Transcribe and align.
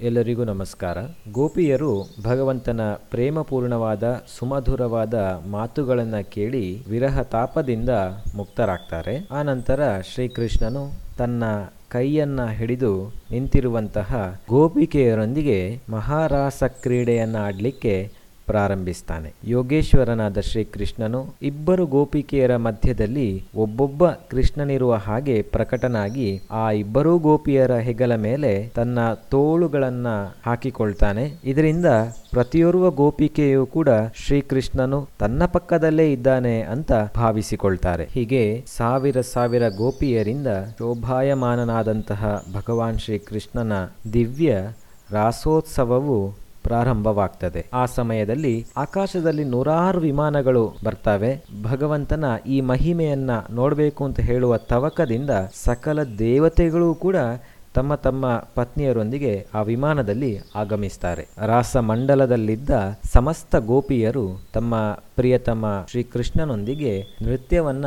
ಎಲ್ಲರಿಗೂ 0.00 0.44
ನಮಸ್ಕಾರ. 0.44 0.98
ಗೋಪಿಯರು 1.32 2.06
ಭಗವಂತನ 2.22 2.80
ಪ್ರೇಮಪೂರ್ಣವಾದ, 3.10 4.22
ಸುಮಧುರವಾದ 4.38 5.14
ಮಾತುಗಳನ್ನು 5.50 6.30
ಕೇಳಿ 6.30 6.88
ವಿರಹ 6.88 7.22
ತಾಪದಿಂದ 7.22 7.88
ಮುಕ್ತರಾಗ್ತಾರೆ. 8.36 9.26
ಆನಂತರ 9.30 9.80
ನಂತರ 9.80 10.00
ಶ್ರೀಕೃಷ್ಣನು 10.14 10.92
ತನ್ನ 11.18 11.44
ಕೈಯನ್ನ 11.88 12.46
ಹಿಡಿದು 12.46 13.12
ನಿಂತಿರುವಂತಹ 13.30 14.40
ಗೋಪಿಕೆಯರೊಂದಿಗೆ 14.48 15.80
ಮಹಾರಾಸ 15.90 16.62
ಕ್ರೀಡೆಯನ್ನ 16.64 17.36
ಆಡ್ಲಿಕ್ಕೆ 17.36 18.12
ಪ್ರಾರಂಭಿಸ್ತಾನೆ. 18.48 19.30
ಯೋಗೇಶ್ವರನಾದ 19.44 20.40
ಶ್ರೀಕೃಷ್ಣನು 20.40 21.20
ಇಬ್ಬರು 21.42 21.86
ಗೋಪಿಕೆಯರ 21.86 22.56
ಮಧ್ಯದಲ್ಲಿ 22.56 23.28
ಒಬ್ಬೊಬ್ಬ 23.56 24.06
ಕೃಷ್ಣನಿರುವ 24.06 24.94
ಹಾಗೆ 24.94 25.42
ಪ್ರಕಟನಾಗಿ 25.42 26.28
ಆ 26.50 26.70
ಇಬ್ಬರೂ 26.70 27.18
ಗೋಪಿಯರ 27.18 27.74
ಹೆಗಲ 27.76 28.14
ಮೇಲೆ 28.14 28.52
ತನ್ನ 28.74 28.98
ತೋಳುಗಳನ್ನ 29.30 30.06
ಹಾಕಿಕೊಳ್ತಾನೆ. 30.46 31.24
ಇದರಿಂದ 31.44 31.86
ಪ್ರತಿಯೊರ್ವ 32.30 32.90
ಗೋಪಿಕೆಯು 32.90 33.66
ಕೂಡ 33.66 33.88
ಶ್ರೀಕೃಷ್ಣನು 34.14 35.08
ತನ್ನ 35.18 35.44
ಪಕ್ಕದಲ್ಲೇ 35.46 36.06
ಇದ್ದಾನೆ 36.12 36.56
ಅಂತ 36.62 36.92
ಭಾವಿಸಿಕೊಳ್ತಾರೆ. 37.16 38.04
ಹೀಗೆ 38.12 38.42
ಸಾವಿರ 38.76 39.20
ಸಾವಿರ 39.20 39.68
ಗೋಪಿಯರಿಂದ 39.68 40.46
ಶೋಭಾಯಮಾನನಾದಂತಹ 40.78 42.22
ಭಗವಾನ್ 42.54 42.98
ಶ್ರೀಕೃಷ್ಣನ 42.98 43.72
ದಿವ್ಯ 44.12 44.50
ರಾಸೋತ್ಸವವು 45.10 46.18
ಪ್ರಾರಂಭವಾಗ್ತದೆ. 46.68 47.62
ಆ 47.74 47.82
ಸಮಯದಲ್ಲಿ 47.98 48.54
ಆಕಾಶದಲ್ಲಿ 48.76 49.44
ನೂರಾರು 49.44 50.00
ವಿಮಾನಗಳು 50.00 50.64
ಬರ್ತವೆ. 50.84 51.32
ಭಗವಂತನ 51.62 52.24
ಈ 52.46 52.60
ಮಹಿಮೆಯನ್ನ 52.60 53.30
ನೋಡಬೇಕು 53.50 54.04
ಅಂತ 54.04 54.20
ಹೇಳುವ 54.20 54.56
ತವಕದಿಂದ 54.72 55.30
ಸಕಲ 55.64 56.02
ದೇವತೆಗಳು 56.18 56.94
ಕೂಡ 56.94 57.16
ತಮ್ಮ 57.78 57.94
ತಮ್ಮ 58.06 58.26
ಪತ್ನಿಯರೊಂದಿಗೆ 58.54 59.32
ಆ 59.54 59.60
ವಿಮಾನದಲ್ಲಿ 59.62 60.30
ಆಗಮಿಸ್ತಾರೆ. 60.54 61.24
ರಾಸ 61.46 61.76
ಮಂಡಲದಲ್ಲಿದ್ದ 61.90 62.70
ಸಮಸ್ತ 63.12 63.56
ಗೋಪಿಯರು 63.56 64.24
ತಮ್ಮ 64.54 64.74
ಪ್ರಿಯತಮ 65.16 65.64
ಶ್ರೀಕೃಷ್ಣನೊಂದಿಗೆ 65.90 66.92
ನೃತ್ಯವನ್ನ 67.22 67.86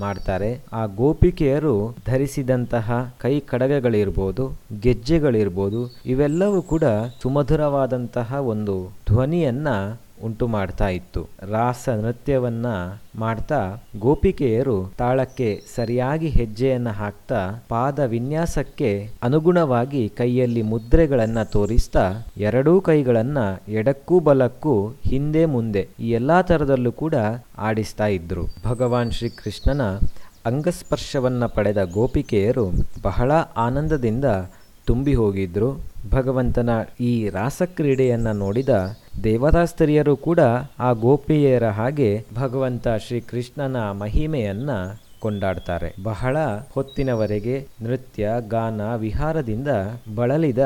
ಮಾಡ್ತಾರೆ. 0.00 0.50
ಆ 0.72 0.82
ಗೋಪಿಕೆಯರು 0.86 1.74
ಧರಿಸಿದಂತಹ 2.06 2.88
ಕೈ 3.20 3.40
ಕಡಗಗಳಿರ್ಬೋದು, 3.52 4.44
ಗೆಜ್ಜೆಗಳಿರ್ಬೋದು, 4.80 5.80
ಇವೆಲ್ಲವೂ 6.06 6.62
ಕೂಡ 6.62 6.84
ಸುಮಧುರವಾದಂತಹ 7.22 8.32
ಒಂದು 8.52 8.76
ಧ್ವನಿಯನ್ನ 9.10 9.68
ಉಂಟು 10.24 10.46
ಮಾಡ್ತಾ 10.46 10.88
ಇತ್ತು. 10.88 11.26
ರಾಸ 11.50 11.88
ನೃತ್ಯವನ್ನ 11.88 12.66
ಮಾಡ್ತಾ 13.18 13.84
ಗೋಪಿಕೆಯರು 13.98 14.92
ತಾಳಕ್ಕೆ 14.98 15.62
ಸರಿಯಾಗಿ 15.76 16.28
ಹೆಜ್ಜೆಯನ್ನ 16.28 16.88
ಹಾಕ್ತಾ 16.88 17.64
ಪಾದ 17.68 17.98
ವಿನ್ಯಾಸಕ್ಕೆ 17.98 19.10
ಅನುಗುಣವಾಗಿ 19.22 20.08
ಕೈಯಲ್ಲಿ 20.08 20.62
ಮುದ್ರೆಗಳನ್ನ 20.62 21.42
ತೋರಿಸ್ತಾ 21.42 22.12
ಎರಡೂ 22.36 22.80
ಕೈಗಳನ್ನ 22.80 23.38
ಎಡಕ್ಕೂ 23.68 24.20
ಬಲಕ್ಕೂ 24.20 24.88
ಹಿಂದೆ 24.88 25.44
ಮುಂದೆ 25.44 25.88
ಈ 26.00 26.10
ಎಲ್ಲಾ 26.10 26.42
ತರದಲ್ಲೂ 26.42 26.92
ಕೂಡ 26.92 27.14
ಆಡಿಸ್ತಾ 27.58 28.06
ಇದ್ರು. 28.06 28.46
ಭಗವಾನ್ 28.66 29.12
ಶ್ರೀಕೃಷ್ಣನ 29.12 29.82
ಅಂಗಸ್ಪರ್ಶವನ್ನ 30.46 31.46
ಪಡೆದ 31.46 31.82
ಗೋಪಿಕೆಯರು 31.82 32.70
ಬಹಳ 33.02 33.32
ಆನಂದದಿಂದ 33.56 34.24
ತುಂಬಿ 34.86 35.14
ಹೋಗಿದ್ರು. 35.14 35.87
ಭಗವಂತನ 36.10 36.70
ಈ 37.00 37.28
ರಾಸಕ್ರೀಡೆಯನ್ನು 37.28 38.32
ನೋಡಿದ 38.32 38.68
ದೇವತಾಸ್ತ್ರೀಯರು 39.24 40.16
ಕೂಡ 40.16 40.40
ಆ 40.78 40.92
ಗೋಪಿಯರ 40.92 41.66
ಹಾಗೆ 41.66 42.24
ಭಗವಂತ 42.34 42.88
ಶ್ರೀಕೃಷ್ಣನ 42.88 43.76
ಮಹಿಮೆಯನ್ನು 43.76 45.00
ಕೊಂಡಾಡ್ತಾರೆ. 45.20 45.94
ಬಹಳ 46.02 46.36
ಹೊತ್ತಿನವರೆಗೆ 46.74 47.66
ನೃತ್ಯ, 47.82 48.30
ಗಾನ, 48.48 48.94
ವಿಹಾರದಿಂದ 48.94 49.68
ಬಳಲಿದ 50.14 50.58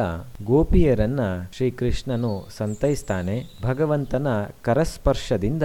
ಗೋಪಿಯರನ್ನ 0.45 1.21
ಶ್ರೀಕೃಷ್ಣನು 1.57 2.49
ಸಂತೈಸ್ತಾನೆ. 2.57 3.45
ಭಗವಂತನ 3.63 4.27
ಕರಸ್ಪರ್ಶದಿಂದ 4.63 5.63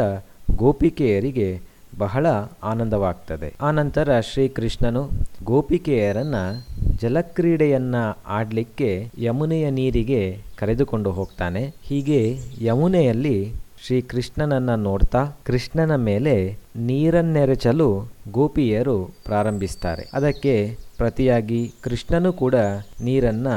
ಗೋಪಿಕೆಯರಿಗೆ 0.55 1.61
ಬಹಳ 1.97 2.25
ಆನಂದವಾಗ್ತದೆ. 2.63 3.53
ಆನಂತರ 3.61 4.19
ಶ್ರೀಕೃಷ್ಣನು 4.19 5.09
ಗೋಪಿಕೆಯರನ್ನ 5.43 6.35
ಜಲಕ್ರೀಡೆಯನ್ನ 6.99 7.95
ಆಡಲಿಕ್ಕೆ 8.27 9.11
ಯಮುನೆಯ 9.17 9.69
ನೀರಿಗೆ 9.69 10.37
ಕರೆದುಕೊಂಡು 10.57 11.11
ಹೋಗ್ತಾನೆ. 11.11 11.73
ಹೀಗೆ 11.83 12.37
ಯಮುನೆಯಲ್ಲಿ 12.61 13.53
ಶ್ರೀಕೃಷ್ಣನನ್ನ 13.85 14.75
ನೋಡ್ತಾ 14.75 15.25
ಕೃಷ್ಣನ 15.45 15.95
ಮೇಲೆ 15.95 16.57
ನೀರನ್ನೆರಚಲು 16.75 18.11
ಗೋಪಿಯರು 18.31 19.05
ಪ್ರಾರಂಭಿಸ್ತಾರೆ. 19.25 20.09
ಅದಕ್ಕೆ 20.13 20.77
ಪ್ರತಿಯಾಗಿ 20.97 21.71
ಕೃಷ್ಣನು 21.81 22.33
ಕೂಡ 22.33 22.55
ನೀರನ್ನ 23.01 23.47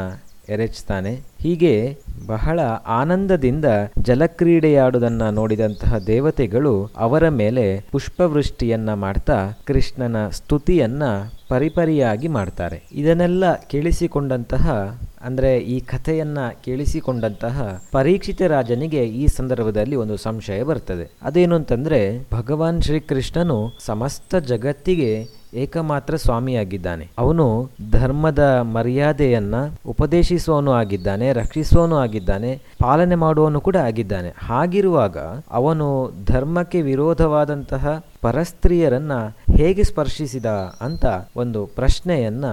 ಎರಚ್ತಾನೆ 0.51 1.21
ಹೀಗೆ 1.43 1.99
ಬಹಳ 2.27 2.61
ಆನಂದದಿಂದ 2.87 3.65
ಜಲಕ್ರೀಡೆಯಾಡುವುದನ್ನ 3.99 5.31
ನೋಡಿದಂತಹ 5.31 5.99
ದೇವತೆಗಳು 5.99 6.91
ಅವರ 6.97 7.29
ಮೇಲೆ 7.29 7.85
ಪುಷ್ಪವೃಷ್ಟಿಯನ್ನ 7.91 8.95
ಮಾಡ್ತಾ 8.95 9.51
ಕೃಷ್ಣನ 9.67 10.29
ಸ್ತುತಿಯನ್ನ 10.29 11.03
ಪರಿಪರಿಯಾಗಿ 11.49 12.29
ಮಾಡ್ತಾರೆ. 12.29 12.83
ಇದನ್ನೆಲ್ಲ 12.93 13.55
ಕೇಳಿಸಿಕೊಂಡಂತಹ, 13.55 15.01
ಅಂದ್ರೆ 15.25 15.59
ಈ 15.59 15.81
ಕಥೆಯನ್ನ 15.81 16.39
ಕೇಳಿಸಿಕೊಂಡಂತಹ 16.65 17.83
ಪರೀಕ್ಷಿತ 17.93 18.43
ರಾಜನಿಗೆ 18.43 19.05
ಈ 19.05 19.27
ಸಂದರ್ಭದಲ್ಲಿ 19.27 19.97
ಒಂದು 19.97 20.17
ಸಂಶಯ 20.17 20.63
ಬರ್ತದೆ. 20.63 21.11
ಅದೇನು 21.23 21.55
ಅಂತಂದ್ರೆ 21.57 22.01
ಭಗವಾನ್ 22.35 22.83
ಶ್ರೀಕೃಷ್ಣನು 22.83 23.73
ಸಮಸ್ತ 23.87 24.37
ಜಗತ್ತಿಗೆ 24.37 25.40
ಏಕಮಾತ್ರ 25.55 26.17
ಸ್ವಾಮಿಯಾಗಿದ್ದಾನೆ. 26.17 27.11
ಅವನು 27.19 27.71
ಧರ್ಮದ 27.91 28.39
ಮರ್ಯಾದೆಯನ್ನ 28.63 29.55
ಉಪದೇಶಿಸುವನು 29.87 30.73
ಆಗಿದ್ದಾನೆ 30.73 31.33
ರಕ್ಷಿಸುವನು 31.33 31.97
ಆಗಿದ್ದಾನೆ, 31.97 32.61
ಪಾಲನೆ 32.83 33.15
ಮಾಡುವನು 33.15 33.61
ಕೂಡ 33.61 33.77
ಆಗಿದ್ದಾನೆ. 33.77 34.35
ಹಾಗಿರುವಾಗ 34.39 35.19
ಅವನು 35.51 36.13
ಧರ್ಮಕ್ಕೆ 36.25 36.83
ವಿರೋಧವಾದಂತಹ 36.83 38.05
ಪರಸ್ತ್ರೀಯರನ್ನ 38.21 39.13
ಹೇಗೆ 39.57 39.85
ಸ್ಪರ್ಶಿಸಿದ 39.85 40.47
ಅಂತ 40.81 41.07
ಒಂದು 41.37 41.67
ಪ್ರಶ್ನೆಯನ್ನ 41.67 42.45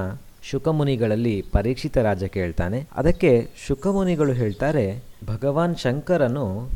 ಶುಕಮುನಿಗಳಲ್ಲಿ 0.44 1.46
ಪರೀಕ್ಷಿತ 1.52 1.98
ರಾಜ 1.98 2.24
ಕೇಳ್ತಾನೆ. 2.24 2.88
ಅದಕ್ಕೆ 2.98 3.48
ಶುಕಮುನಿಗಳು 3.68 4.34
ಹೇಳ್ತಾರೆ, 4.34 5.04
ಭಗವಾನ್ 5.26 5.76
ಶಂಕರನು 5.76 6.70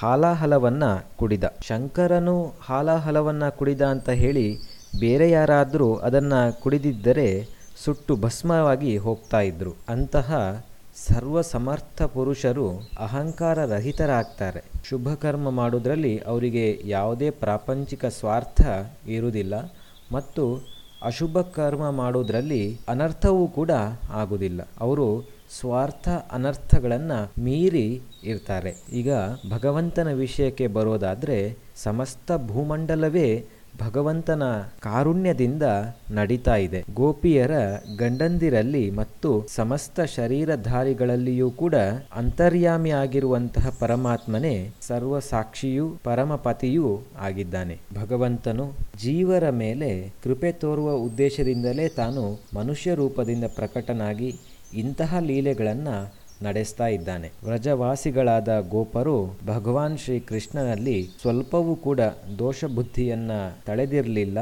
ಹಾಲಾಹಲವನ್ನ 0.00 0.84
ಕುಡಿದ. 1.16 1.44
ಶಂಕರನು 1.44 2.52
ಹಾಲಾಹಲವನ್ನ 2.68 3.48
ಕುಡಿದ 3.48 3.82
ಅಂತ 3.82 4.08
ಹೇಳಿ 4.10 4.75
ಬೇರೆ 5.00 5.30
ಯಾರಾದರೂ 5.30 5.94
ಅದನ್ನು 5.94 6.60
ಕುಡಿದಿದ್ದರೆ 6.60 7.48
ಸುಟ್ಟು 7.84 8.16
ಭಸ್ಮವಾಗಿ 8.16 8.96
ಹೋಗ್ತಾ 8.96 9.40
ಇದ್ದರು 9.40 9.74
ಅಂತಹ 9.88 10.64
ಸರ್ವ 11.06 11.40
ಸಮರ್ಥ 11.40 12.02
ಪುರುಷರು 12.02 12.90
ಅಹಂಕಾರ 12.98 13.64
ರಹಿತರಾಗ್ತಾರೆ. 13.64 14.64
ಶುಭ 14.88 15.08
ಕರ್ಮ 15.14 15.50
ಮಾಡೋದ್ರಲ್ಲಿ 15.50 16.18
ಅವರಿಗೆ 16.18 16.82
ಯಾವುದೇ 16.84 17.30
ಪ್ರಾಪಂಚಿಕ 17.30 18.04
ಸ್ವಾರ್ಥ 18.04 18.60
ಇರುವುದಿಲ್ಲ 19.06 19.72
ಮತ್ತು 20.12 20.64
ಅಶುಭ 21.02 21.40
ಕರ್ಮ 21.40 21.90
ಮಾಡೋದ್ರಲ್ಲಿ 21.90 22.80
ಅನರ್ಥವೂ 22.88 23.46
ಕೂಡ 23.46 23.70
ಆಗುವುದಿಲ್ಲ. 24.10 24.68
ಅವರು 24.80 25.28
ಸ್ವಾರ್ಥ 25.60 26.08
ಅನರ್ಥಗಳನ್ನು 26.08 27.42
ಮೀರಿ 27.42 28.00
ಇರ್ತಾರೆ. 28.24 28.74
ಈಗ 28.92 29.10
ಭಗವಂತನ 29.50 30.12
ವಿಷಯಕ್ಕೆ 30.12 30.66
ಬರೋದಾದರೆ 30.66 31.56
ಸಮಸ್ತ 31.76 32.32
ಭೂಮಂಡಲವೇ 32.46 33.44
ಭಗವಂತನ 33.78 34.42
ಕಾರುಣ್ಯದಿಂದ 34.80 35.62
ನಡೀತಾ 36.10 36.56
ಇದೆ. 36.56 36.84
ಗೋಪಿಯರ 36.94 37.50
ಗಂಡಂದಿರಲ್ಲಿ 37.98 38.90
ಮತ್ತು 38.90 39.46
ಸಮಸ್ತ 39.54 40.00
ಶರೀರಧಾರಿಗಳಲ್ಲಿಯೂ 40.00 41.50
ಕೂಡ 41.50 41.74
ಅಂತರ್ಯಾಮಿ 42.14 42.90
ಆಗಿರುವಂತಹ 42.90 43.72
ಪರಮಾತ್ಮನೇ 43.80 44.70
ಸರ್ವ 44.80 45.20
ಸಾಕ್ಷಿಯೂ 45.20 45.88
ಪರಮಪತಿಯೂ 46.04 46.98
ಆಗಿದ್ದಾನೆ. 47.20 47.78
ಭಗವಂತನು 47.94 48.72
ಜೀವರ 49.02 49.50
ಮೇಲೆ 49.50 50.14
ಕೃಪೆ 50.24 50.52
ತೋರುವ 50.52 50.92
ಉದ್ದೇಶದಿಂದಲೇ 50.92 51.88
ತಾನು 51.88 52.40
ಮನುಷ್ಯ 52.54 52.94
ರೂಪದಿಂದ 52.94 53.44
ಪ್ರಕಟನಾಗಿ 53.54 54.34
ಇಂತಹ 54.74 55.18
ಲೀಲೆಗಳನ್ನು 55.20 56.25
ನಡೆಸ್ತಾ 56.42 56.86
ಇದ್ದಾನೆ. 56.86 57.32
ವ್ರಜವಾಸಿಗಳಾದ 57.44 58.60
ಗೋಪರು 58.68 59.38
ಭಗವಾನ್ 59.46 59.98
ಶ್ರೀ 59.98 60.20
ಕೃಷ್ಣನಲ್ಲಿ 60.20 61.08
ಸ್ವಲ್ಪವೂ 61.20 61.76
ಕೂಡ 61.76 62.00
ದೋಷ 62.38 62.64
ಬುದ್ಧಿಯನ್ನು 62.64 63.58
ತಳೆದಿರಲಿಲ್ಲ. 63.66 64.38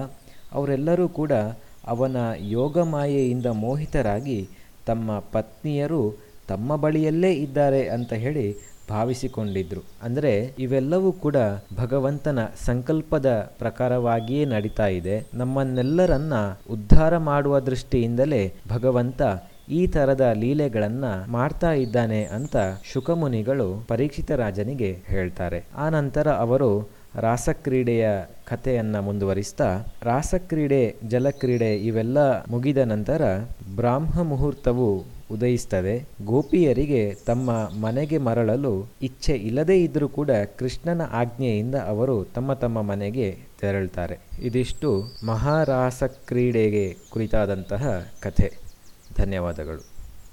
ಅವರೆಲ್ಲರೂ 0.52 1.08
ಕೂಡ 1.08 1.32
ಅವನ 1.86 2.16
ಯೋಗ 2.38 2.78
ಮಾಯೆಯಿಂದ 2.78 3.46
ಮೋಹಿತರಾಗಿ 3.46 4.48
ತಮ್ಮ 4.86 5.18
ಪತ್ನಿಯರು 5.18 6.18
ತಮ್ಮ 6.48 6.76
ಬಳಿಯಲ್ಲೇ 6.76 7.32
ಇದ್ದಾರೆ 7.32 7.88
ಅಂತ 7.88 8.12
ಹೇಳಿ 8.12 8.74
ಭಾವಿಸಿಕೊಂಡಿದ್ರು. 8.90 9.82
ಅಂದರೆ 10.02 10.54
ಇವೆಲ್ಲವೂ 10.58 11.12
ಕೂಡ 11.12 11.36
ಭಗವಂತನ 11.76 12.38
ಸಂಕಲ್ಪದ 12.64 13.54
ಪ್ರಕಾರವಾಗಿಯೇ 13.58 14.44
ನಡೀತಾ 14.44 14.86
ಇದೆ. 14.86 15.26
ನಮ್ಮನ್ನೆಲ್ಲರನ್ನ 15.34 16.34
ಉದ್ಧಾರ 16.70 17.18
ಮಾಡುವ 17.18 17.60
ದೃಷ್ಟಿಯಿಂದಲೇ 17.60 18.52
ಭಗವಂತ 18.68 19.22
ಈ 19.68 19.86
ತರದ 19.86 20.32
ಲೀಲೆಗಳನ್ನು 20.34 21.32
ಮಾಡ್ತಾ 21.32 21.72
ಇದ್ದಾನೆ 21.72 22.24
ಅಂತ 22.24 22.56
ಶುಕಮುನಿಗಳು 22.92 23.84
ಪರೀಕ್ಷಿತ 23.88 24.30
ರಾಜನಿಗೆ 24.30 24.92
ಹೇಳ್ತಾರೆ. 25.06 25.64
ಆ 25.76 25.88
ನಂತರ 25.88 26.30
ಅವರು 26.30 26.88
ರಾಸಕ್ರೀಡೆಯ 27.14 28.08
ಕಥೆಯನ್ನು 28.46 29.02
ಮುಂದುವರಿಸ್ತಾ, 29.02 29.86
ರಾಸಕ್ರೀಡೆ, 30.02 30.96
ಜಲಕ್ರೀಡೆ 31.08 31.76
ಇವೆಲ್ಲ 31.76 32.44
ಮುಗಿದ 32.44 32.78
ನಂತರ 32.78 33.22
ಬ್ರಾಹ್ಮ 33.76 34.22
ಮುಹೂರ್ತವು 34.22 35.04
ಉದಯಿಸ್ತದೆ. 35.30 36.04
ಗೋಪಿಯರಿಗೆ 36.24 37.14
ತಮ್ಮ 37.14 37.50
ಮನೆಗೆ 37.52 38.18
ಮರಳಲು 38.18 38.90
ಇಚ್ಛೆ 39.02 39.32
ಇಲ್ಲದೇ 39.32 39.84
ಇದ್ದರೂ 39.84 40.08
ಕೂಡ 40.08 40.30
ಕೃಷ್ಣನ 40.30 41.02
ಆಜ್ಞೆಯಿಂದ 41.12 41.74
ಅವರು 41.74 42.24
ತಮ್ಮ 42.24 42.52
ತಮ್ಮ 42.52 42.82
ಮನೆಗೆ 42.82 43.38
ತೆರಳ್ತಾರೆ. 43.60 44.18
ಇದಿಷ್ಟು 44.42 45.04
ಮಹಾರಾಸ 45.26 46.02
ಕ್ರೀಡೆಗೆ 46.02 46.96
ಕುರಿತಾದಂತಹ 47.10 48.06
ಕಥೆ. 48.20 48.63
ಧನ್ಯವಾದಗಳು. 49.16 49.93